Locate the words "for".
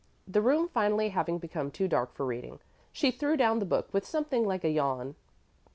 2.15-2.25